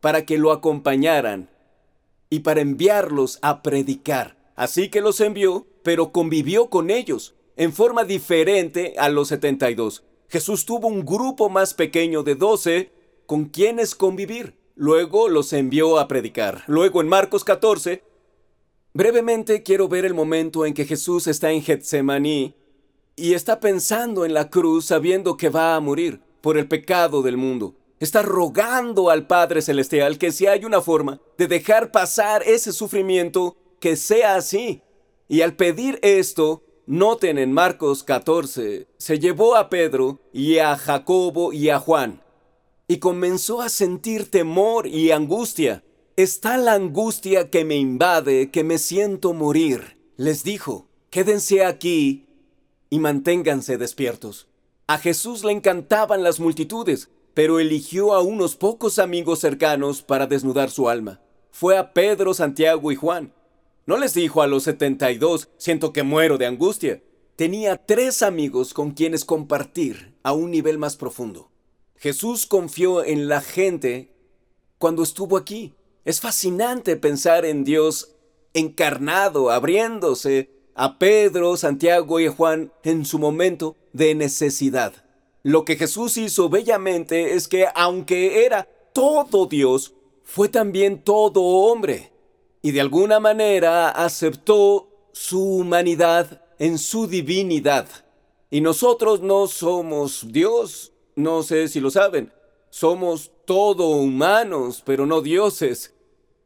[0.00, 1.50] para que lo acompañaran
[2.30, 4.36] y para enviarlos a predicar.
[4.56, 10.02] Así que los envió, pero convivió con ellos en forma diferente a los 72.
[10.34, 12.90] Jesús tuvo un grupo más pequeño de doce
[13.24, 14.58] con quienes convivir.
[14.74, 16.64] Luego los envió a predicar.
[16.66, 18.02] Luego en Marcos 14,
[18.94, 22.56] brevemente quiero ver el momento en que Jesús está en Getsemaní
[23.14, 27.36] y está pensando en la cruz sabiendo que va a morir por el pecado del
[27.36, 27.76] mundo.
[28.00, 33.56] Está rogando al Padre Celestial que si hay una forma de dejar pasar ese sufrimiento,
[33.78, 34.82] que sea así.
[35.28, 41.54] Y al pedir esto, Noten en Marcos 14, se llevó a Pedro y a Jacobo
[41.54, 42.22] y a Juan,
[42.86, 45.82] y comenzó a sentir temor y angustia.
[46.16, 49.96] Está la angustia que me invade, que me siento morir.
[50.18, 52.26] Les dijo, quédense aquí
[52.90, 54.48] y manténganse despiertos.
[54.86, 60.68] A Jesús le encantaban las multitudes, pero eligió a unos pocos amigos cercanos para desnudar
[60.70, 61.22] su alma.
[61.50, 63.32] Fue a Pedro, Santiago y Juan,
[63.86, 67.02] no les dijo a los 72, siento que muero de angustia.
[67.36, 71.50] Tenía tres amigos con quienes compartir a un nivel más profundo.
[71.96, 74.10] Jesús confió en la gente
[74.78, 75.74] cuando estuvo aquí.
[76.04, 78.14] Es fascinante pensar en Dios
[78.54, 84.92] encarnado, abriéndose a Pedro, Santiago y Juan en su momento de necesidad.
[85.42, 92.13] Lo que Jesús hizo bellamente es que aunque era todo Dios, fue también todo hombre.
[92.64, 97.86] Y de alguna manera aceptó su humanidad en su divinidad.
[98.50, 102.32] Y nosotros no somos Dios, no sé si lo saben,
[102.70, 105.92] somos todo humanos, pero no dioses.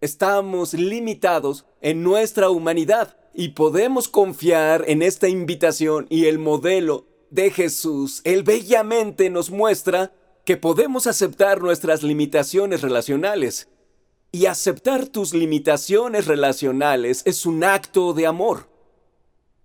[0.00, 7.52] Estamos limitados en nuestra humanidad y podemos confiar en esta invitación y el modelo de
[7.52, 8.22] Jesús.
[8.24, 10.12] Él bellamente nos muestra
[10.44, 13.68] que podemos aceptar nuestras limitaciones relacionales.
[14.30, 18.68] Y aceptar tus limitaciones relacionales es un acto de amor.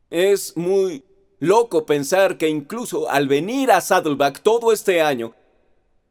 [0.09, 1.03] Es muy
[1.39, 5.33] loco pensar que incluso al venir a Saddleback todo este año,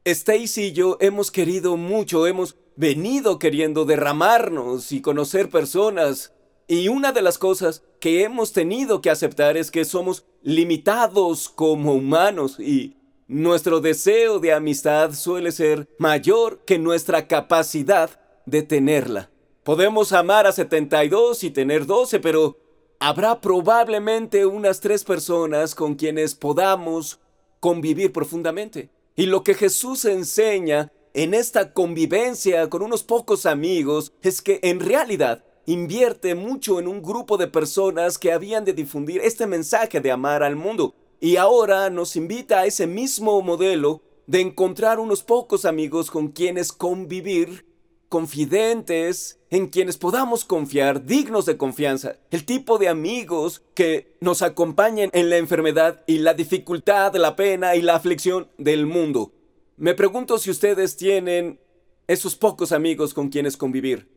[0.04, 6.32] Stacy y yo hemos querido mucho, hemos venido queriendo derramarnos y conocer personas.
[6.68, 11.94] Y una de las cosas que hemos tenido que aceptar es que somos limitados como
[11.94, 12.96] humanos y
[13.28, 18.10] nuestro deseo de amistad suele ser mayor que nuestra capacidad
[18.46, 19.30] de tenerla.
[19.64, 22.58] Podemos amar a 72 y tener 12, pero
[22.98, 27.20] habrá probablemente unas tres personas con quienes podamos
[27.60, 28.90] convivir profundamente.
[29.14, 34.80] Y lo que Jesús enseña en esta convivencia con unos pocos amigos es que en
[34.80, 40.10] realidad invierte mucho en un grupo de personas que habían de difundir este mensaje de
[40.10, 40.94] amar al mundo.
[41.20, 46.72] Y ahora nos invita a ese mismo modelo de encontrar unos pocos amigos con quienes
[46.72, 47.64] convivir
[48.12, 55.08] confidentes, en quienes podamos confiar, dignos de confianza, el tipo de amigos que nos acompañen
[55.14, 59.32] en la enfermedad y la dificultad, la pena y la aflicción del mundo.
[59.78, 61.58] Me pregunto si ustedes tienen
[62.06, 64.10] esos pocos amigos con quienes convivir.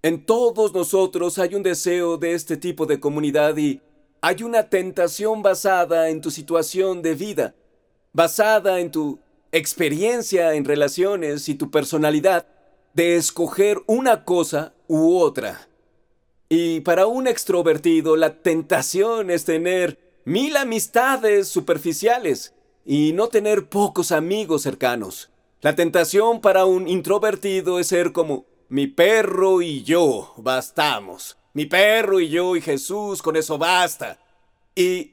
[0.00, 3.82] En todos nosotros hay un deseo de este tipo de comunidad y
[4.22, 7.54] hay una tentación basada en tu situación de vida,
[8.14, 9.18] basada en tu
[9.52, 12.46] experiencia en relaciones y tu personalidad
[12.94, 15.68] de escoger una cosa u otra.
[16.48, 24.12] Y para un extrovertido la tentación es tener mil amistades superficiales y no tener pocos
[24.12, 25.30] amigos cercanos.
[25.60, 31.36] La tentación para un introvertido es ser como mi perro y yo, bastamos.
[31.52, 34.18] Mi perro y yo y Jesús, con eso basta.
[34.74, 35.12] Y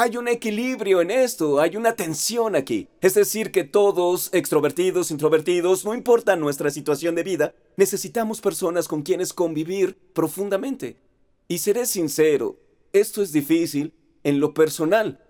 [0.00, 2.86] hay un equilibrio en esto, hay una tensión aquí.
[3.00, 9.02] Es decir, que todos, extrovertidos, introvertidos, no importa nuestra situación de vida, necesitamos personas con
[9.02, 10.98] quienes convivir profundamente.
[11.48, 12.54] Y seré sincero,
[12.92, 15.20] esto es difícil en lo personal.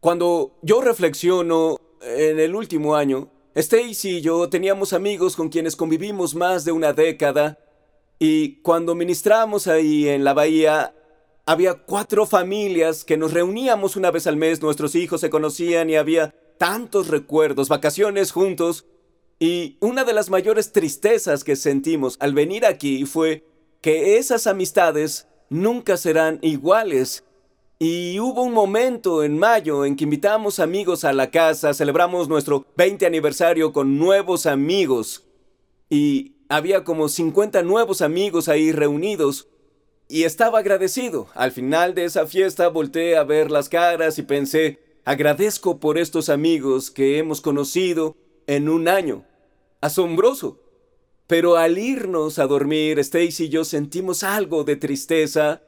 [0.00, 6.34] Cuando yo reflexiono en el último año, Stacy y yo teníamos amigos con quienes convivimos
[6.34, 7.58] más de una década
[8.18, 10.92] y cuando ministramos ahí en la bahía
[11.46, 15.94] había cuatro familias que nos reuníamos una vez al mes, nuestros hijos se conocían y
[15.94, 18.84] había tantos recuerdos, vacaciones juntos.
[19.38, 23.44] Y una de las mayores tristezas que sentimos al venir aquí fue
[23.80, 27.22] que esas amistades nunca serán iguales.
[27.78, 32.66] Y hubo un momento en mayo en que invitamos amigos a la casa, celebramos nuestro
[32.76, 35.24] 20 aniversario con nuevos amigos.
[35.90, 39.46] Y había como 50 nuevos amigos ahí reunidos
[40.08, 41.28] y estaba agradecido.
[41.34, 46.28] Al final de esa fiesta volteé a ver las caras y pensé, agradezco por estos
[46.28, 48.16] amigos que hemos conocido
[48.46, 49.24] en un año.
[49.80, 50.60] Asombroso.
[51.26, 55.62] Pero al irnos a dormir, Stacy y yo sentimos algo de tristeza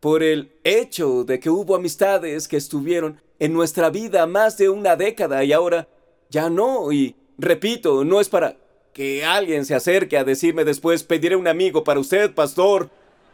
[0.00, 4.96] por el hecho de que hubo amistades que estuvieron en nuestra vida más de una
[4.96, 5.88] década y ahora
[6.30, 6.90] ya no.
[6.90, 8.56] Y repito, no es para
[8.94, 12.90] que alguien se acerque a decirme después, pediré un amigo para usted, pastor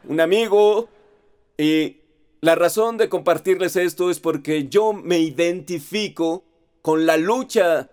[0.08, 0.88] un amigo.
[1.56, 1.98] Y
[2.40, 6.44] la razón de compartirles esto es porque yo me identifico
[6.82, 7.90] con la lucha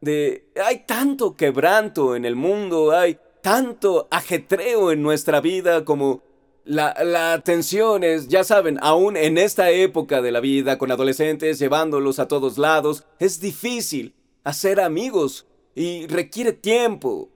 [0.00, 0.50] de...
[0.64, 6.22] Hay tanto quebranto en el mundo, hay tanto ajetreo en nuestra vida como
[6.64, 11.58] la, la, tensión es, ya saben, aún en esta época de la vida, con adolescentes
[11.58, 17.30] llevándolos a todos lados, es difícil hacer amigos y requiere tiempo,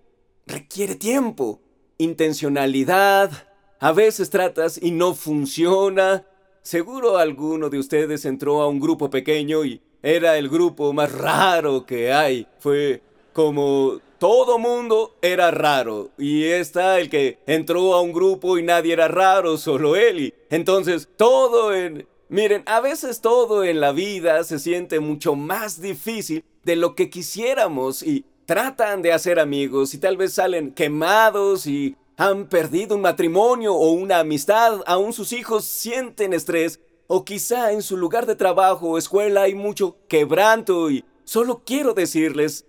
[0.46, 1.61] requiere tiempo,
[1.98, 3.48] intencionalidad,
[3.85, 6.24] a veces tratas y no funciona.
[6.62, 11.85] Seguro alguno de ustedes entró a un grupo pequeño y era el grupo más raro
[11.85, 12.46] que hay.
[12.60, 13.02] Fue
[13.35, 16.08] como todo mundo era raro.
[16.16, 20.18] Y está el que entró a un grupo y nadie era raro, solo él.
[20.18, 22.06] Y entonces todo en...
[22.30, 27.10] Miren, a veces todo en la vida se siente mucho más difícil de lo que
[27.10, 33.02] quisiéramos y tratan de hacer amigos y tal vez salen quemados y han perdido un
[33.02, 38.37] matrimonio o una amistad, aún sus hijos sienten estrés, o quizá en su lugar de
[38.37, 42.67] trabajo o escuela hay mucho quebranto y solo quiero decirles,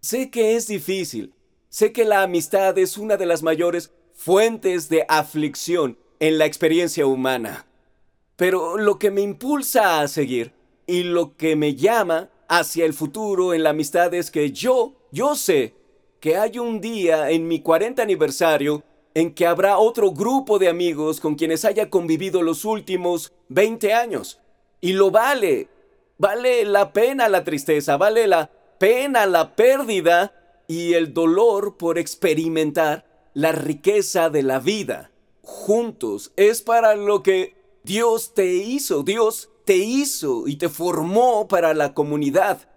[0.00, 1.34] sé que es difícil,
[1.68, 7.06] sé que la amistad es una de las mayores fuentes de aflicción en la experiencia
[7.06, 7.66] humana.
[8.36, 10.52] Pero lo que me impulsa a seguir
[10.86, 15.34] y lo que me llama hacia el futuro en la amistad es que yo, yo
[15.34, 15.74] sé
[16.26, 18.82] que hay un día en mi 40 aniversario
[19.14, 24.40] en que habrá otro grupo de amigos con quienes haya convivido los últimos 20 años.
[24.80, 25.68] Y lo vale.
[26.18, 28.50] Vale la pena la tristeza, vale la
[28.80, 30.34] pena la pérdida
[30.66, 35.12] y el dolor por experimentar la riqueza de la vida.
[35.42, 37.54] Juntos es para lo que
[37.84, 39.04] Dios te hizo.
[39.04, 42.68] Dios te hizo y te formó para la comunidad.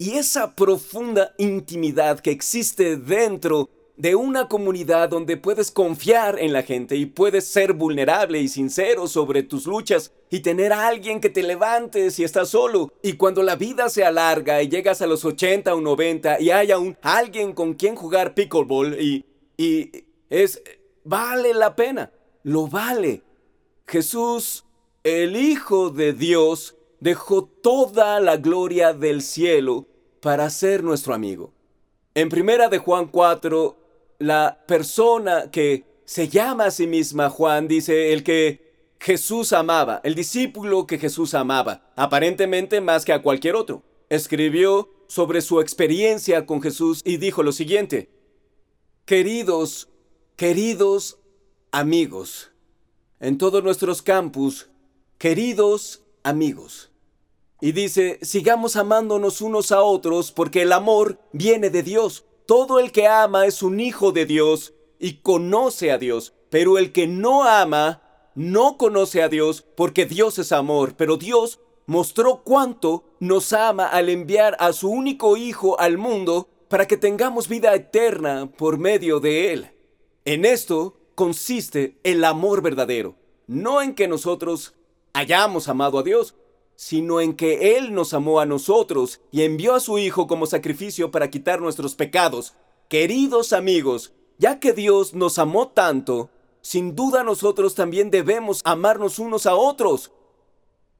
[0.00, 6.62] Y esa profunda intimidad que existe dentro de una comunidad donde puedes confiar en la
[6.62, 11.30] gente y puedes ser vulnerable y sincero sobre tus luchas y tener a alguien que
[11.30, 12.92] te levante si estás solo.
[13.02, 16.70] Y cuando la vida se alarga y llegas a los 80 o 90 y hay
[16.70, 19.26] aún alguien con quien jugar pickleball y,
[19.56, 20.62] y es,
[21.02, 22.12] vale la pena,
[22.44, 23.22] lo vale.
[23.84, 24.64] Jesús,
[25.02, 29.87] el Hijo de Dios, dejó toda la gloria del cielo
[30.20, 31.52] para ser nuestro amigo.
[32.14, 33.76] En primera de Juan 4,
[34.18, 40.14] la persona que se llama a sí misma Juan dice el que Jesús amaba, el
[40.14, 43.82] discípulo que Jesús amaba, aparentemente más que a cualquier otro.
[44.08, 48.10] Escribió sobre su experiencia con Jesús y dijo lo siguiente,
[49.04, 49.88] Queridos,
[50.36, 51.18] queridos
[51.70, 52.50] amigos,
[53.20, 54.68] en todos nuestros campus,
[55.18, 56.90] queridos amigos.
[57.60, 62.24] Y dice, sigamos amándonos unos a otros porque el amor viene de Dios.
[62.46, 66.92] Todo el que ama es un hijo de Dios y conoce a Dios, pero el
[66.92, 68.02] que no ama
[68.34, 74.08] no conoce a Dios porque Dios es amor, pero Dios mostró cuánto nos ama al
[74.08, 79.52] enviar a su único Hijo al mundo para que tengamos vida eterna por medio de
[79.52, 79.70] Él.
[80.24, 84.74] En esto consiste el amor verdadero, no en que nosotros
[85.12, 86.34] hayamos amado a Dios,
[86.78, 91.10] sino en que Él nos amó a nosotros y envió a su Hijo como sacrificio
[91.10, 92.54] para quitar nuestros pecados.
[92.88, 99.46] Queridos amigos, ya que Dios nos amó tanto, sin duda nosotros también debemos amarnos unos
[99.46, 100.12] a otros.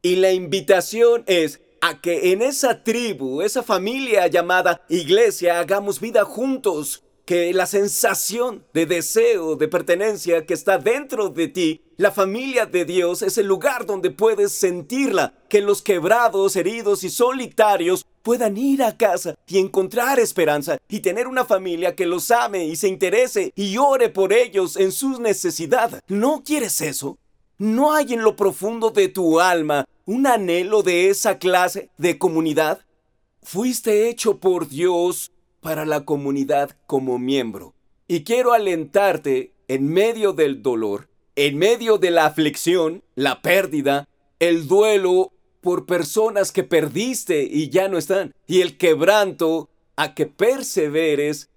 [0.03, 6.25] Y la invitación es a que en esa tribu, esa familia llamada iglesia, hagamos vida
[6.25, 12.65] juntos, que la sensación de deseo, de pertenencia que está dentro de ti, la familia
[12.65, 18.57] de Dios es el lugar donde puedes sentirla, que los quebrados, heridos y solitarios puedan
[18.57, 22.89] ir a casa y encontrar esperanza y tener una familia que los ame y se
[22.89, 26.01] interese y ore por ellos en sus necesidades.
[26.09, 27.19] ¿No quieres eso?
[27.59, 32.87] ¿No hay en lo profundo de tu alma un anhelo de esa clase de comunidad?
[33.43, 35.31] Fuiste hecho por Dios
[35.61, 37.75] para la comunidad como miembro.
[38.07, 44.67] Y quiero alentarte en medio del dolor, en medio de la aflicción, la pérdida, el
[44.67, 51.51] duelo por personas que perdiste y ya no están, y el quebranto a que perseveres,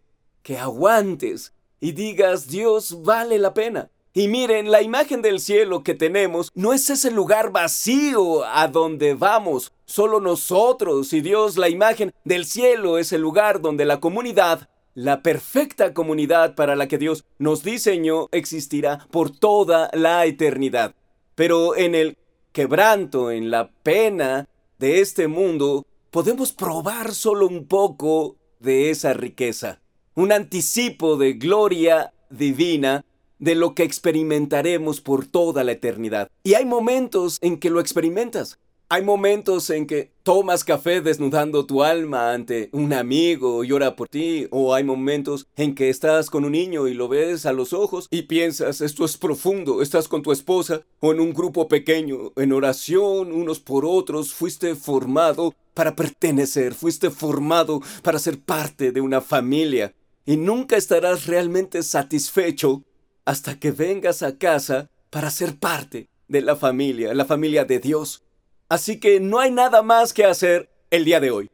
[0.43, 3.89] que aguantes y digas, Dios vale la pena.
[4.14, 9.14] Y miren, la imagen del cielo que tenemos no es ese lugar vacío a donde
[9.14, 11.55] vamos, solo nosotros y Dios.
[11.55, 16.89] La imagen del cielo es el lugar donde la comunidad, la perfecta comunidad para la
[16.89, 20.93] que Dios nos diseñó, existirá por toda la eternidad.
[21.36, 22.18] Pero en el
[22.51, 29.80] quebranto, en la pena de este mundo, podemos probar solo un poco de esa riqueza.
[30.16, 33.05] Un anticipo de gloria divina
[33.42, 36.30] de lo que experimentaremos por toda la eternidad.
[36.44, 38.60] Y hay momentos en que lo experimentas.
[38.88, 44.10] Hay momentos en que tomas café desnudando tu alma ante un amigo y ora por
[44.10, 47.72] ti, o hay momentos en que estás con un niño y lo ves a los
[47.72, 52.34] ojos y piensas, esto es profundo, estás con tu esposa o en un grupo pequeño,
[52.36, 59.00] en oración unos por otros, fuiste formado para pertenecer, fuiste formado para ser parte de
[59.00, 59.94] una familia
[60.26, 62.84] y nunca estarás realmente satisfecho
[63.26, 68.24] hasta que vengas a casa para ser parte de la familia, la familia de Dios.
[68.69, 71.49] Así que no hay nada más que hacer el día de hoy.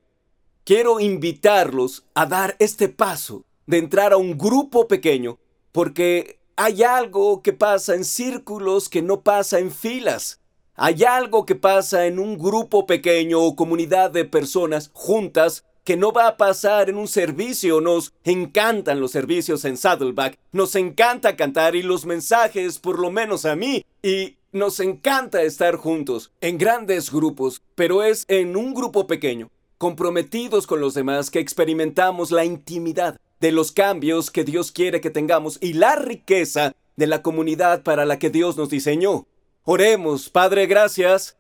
[0.64, 5.40] Quiero invitarlos a dar este paso de entrar a un grupo pequeño,
[5.72, 10.40] porque hay algo que pasa en círculos que no pasa en filas.
[10.76, 16.12] Hay algo que pasa en un grupo pequeño o comunidad de personas juntas que no
[16.12, 17.80] va a pasar en un servicio.
[17.80, 23.46] Nos encantan los servicios en Saddleback, nos encanta cantar y los mensajes, por lo menos
[23.46, 29.08] a mí, y nos encanta estar juntos, en grandes grupos, pero es en un grupo
[29.08, 35.00] pequeño, comprometidos con los demás, que experimentamos la intimidad, de los cambios que Dios quiere
[35.00, 39.26] que tengamos y la riqueza de la comunidad para la que Dios nos diseñó.
[39.64, 41.38] Oremos, Padre, gracias,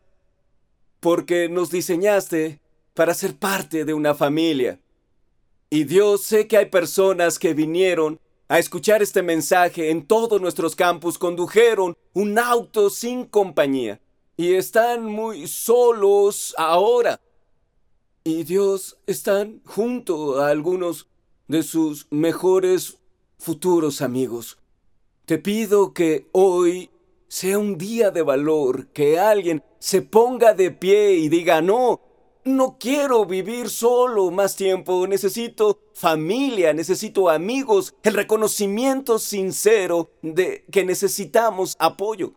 [1.01, 2.61] porque nos diseñaste
[2.97, 4.79] para ser parte de una familia.
[5.69, 10.75] Y Dios, sé que hay personas que vinieron a escuchar este mensaje en todos nuestros
[10.75, 14.01] campus, condujeron un auto sin compañía
[14.35, 17.21] y están muy solos ahora.
[18.23, 21.07] Y Dios están junto a algunos
[21.47, 22.97] de sus mejores
[23.37, 24.57] futuros amigos.
[25.25, 26.89] Te pido que hoy
[27.27, 32.01] sea un día de valor, que alguien se ponga de pie y diga, no,
[32.47, 40.85] no quiero vivir solo más tiempo, necesito familia, necesito amigos, el reconocimiento sincero de que
[40.85, 42.33] necesitamos apoyo.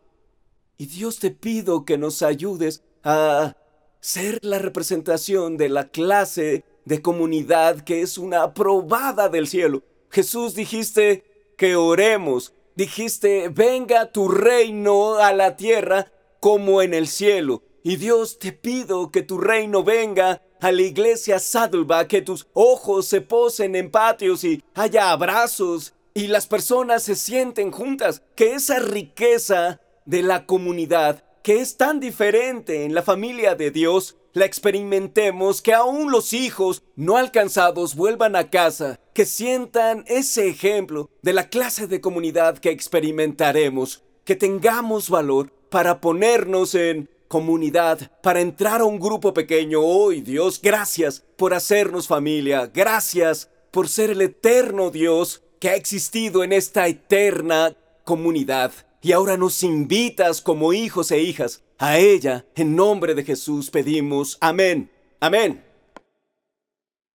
[0.77, 3.57] Y Dios te pido que nos ayudes a
[4.01, 9.83] ser la representación de la clase de comunidad que es una aprobada del cielo.
[10.11, 17.63] Jesús dijiste que oremos, dijiste, venga tu reino a la tierra como en el cielo.
[17.83, 23.07] Y Dios te pido que tu reino venga a la iglesia Saddleback, que tus ojos
[23.07, 28.79] se posen en patios y haya abrazos y las personas se sienten juntas, que esa
[28.81, 35.63] riqueza de la comunidad, que es tan diferente en la familia de Dios, la experimentemos,
[35.63, 41.49] que aún los hijos no alcanzados vuelvan a casa, que sientan ese ejemplo de la
[41.49, 48.85] clase de comunidad que experimentaremos, que tengamos valor para ponernos en comunidad, para entrar a
[48.85, 49.81] un grupo pequeño.
[49.81, 52.69] Hoy, Dios, gracias por hacernos familia.
[52.75, 58.73] Gracias por ser el eterno Dios que ha existido en esta eterna comunidad.
[59.01, 62.47] Y ahora nos invitas como hijos e hijas a ella.
[62.57, 64.37] En nombre de Jesús pedimos.
[64.41, 64.91] Amén.
[65.21, 65.70] Amén.